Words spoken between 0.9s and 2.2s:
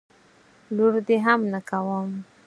دي هم نه کوم.